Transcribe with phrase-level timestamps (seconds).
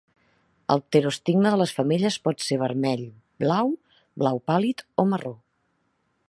[0.75, 3.05] El pterostigma de les femelles pot ser vermell,
[3.45, 3.71] blau,
[4.23, 5.35] blau pàl·lid o marró.